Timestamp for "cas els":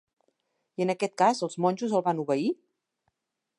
1.23-1.59